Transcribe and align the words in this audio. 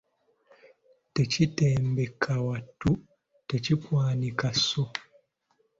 Tekitembeka 1.13 2.33
wattu 2.47 2.91
tekikwanika 3.49 4.47
sso. 4.59 4.83